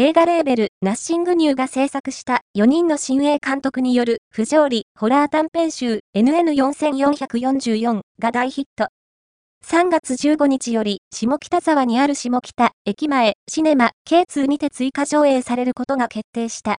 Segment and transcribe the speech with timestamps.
[0.00, 8.90] 映画レーベル、ナッシングニューが制作した4人の新鋭監督による不条理ホラー短編集 NN4444 が大ヒット。
[9.66, 16.76] 3月15日より下北沢にある下北駅前シネマ K2 にて追加上映されることが決定した。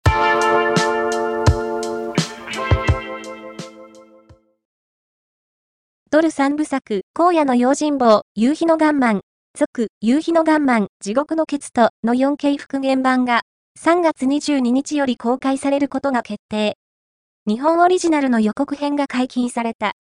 [6.13, 9.23] ドル3部作、荒野の用心棒、夕日のガンマン、
[9.59, 13.41] 続、夕日のガンマン、地獄のケツとの 4K 復元版が
[13.81, 16.77] 3月22日より公開されることが決定。
[17.45, 19.95] 日本オリジナルの予告編が解禁された。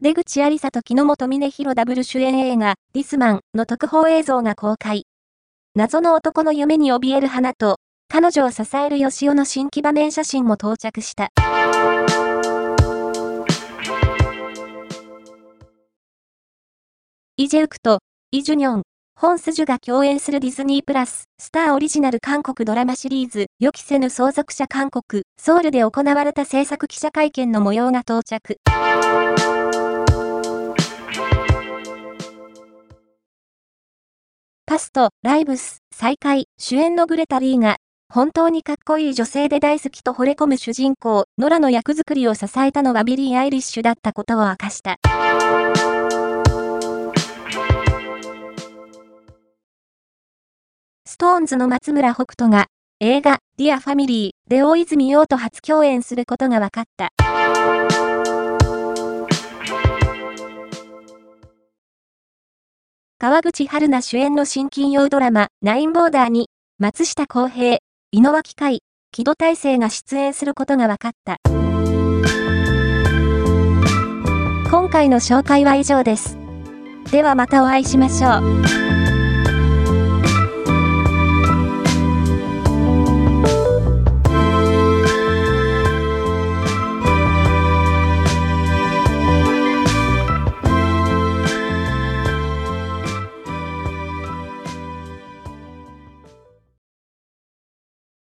[0.00, 5.06] 出口ありさと木之本峰弘ダブル主演映画、リスマンの特報映像が公開。
[5.76, 7.76] 謎の男の夢に怯える花と、
[8.08, 11.28] 彼女を支える吉尾の新規場面写真も到着した。
[17.36, 17.98] イジェウクと、
[18.30, 18.82] イ・ジュニョン、
[19.20, 28.58] ホン・スジュが共演するディズニープラス、スターオリジナル韓国ドラマシリーズ、予期せぬ相続者韓国、ソウルで行われた制作記者会見の模様が到着。
[34.64, 37.78] パスト、ライブス、再会、主演のグレタ・リーが、
[38.12, 45.00] 本当にかっこいい女性で大好きと惚れ込む主人公、ノラの役作りを支えたのはビリー・アイリッシュだったことを明かした。
[51.14, 52.66] SixTONES の松村北斗が
[52.98, 57.10] 映画ディアファミリーで大泉洋と初共演することが分かった。
[63.20, 66.48] 川口春奈主演の新金曜ドラマナインボーダーに
[66.80, 67.78] 松下洸平、
[68.10, 68.80] 井之脇海、
[69.12, 71.36] 木戸大聖が出演することが分かった。
[74.68, 76.36] 今回の紹介は以上です。
[77.12, 78.38] ではまたお会いしましょ
[78.90, 78.93] う。